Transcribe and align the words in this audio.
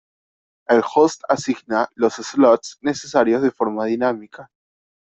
El 0.67 0.81
host 0.95 1.21
asigna 1.29 1.87
los 1.93 2.15
slots 2.15 2.79
necesarios 2.81 3.43
de 3.43 3.51
forma 3.51 3.85
dinámica. 3.85 4.49